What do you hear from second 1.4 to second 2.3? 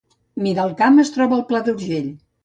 Pla d’Urgell